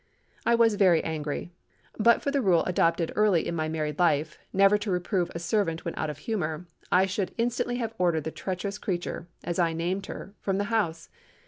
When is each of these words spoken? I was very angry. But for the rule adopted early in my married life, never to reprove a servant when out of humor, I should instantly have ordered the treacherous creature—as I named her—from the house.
I 0.47 0.55
was 0.55 0.73
very 0.81 1.03
angry. 1.03 1.51
But 1.95 2.23
for 2.23 2.31
the 2.31 2.41
rule 2.41 2.65
adopted 2.65 3.11
early 3.15 3.47
in 3.47 3.53
my 3.55 3.69
married 3.69 3.99
life, 3.99 4.39
never 4.51 4.75
to 4.79 4.89
reprove 4.89 5.29
a 5.35 5.37
servant 5.37 5.85
when 5.85 5.93
out 5.95 6.09
of 6.09 6.17
humor, 6.17 6.65
I 6.91 7.05
should 7.05 7.35
instantly 7.37 7.75
have 7.75 7.93
ordered 7.99 8.23
the 8.23 8.31
treacherous 8.31 8.79
creature—as 8.79 9.59
I 9.59 9.73
named 9.73 10.07
her—from 10.07 10.57
the 10.57 10.63
house. 10.73 11.09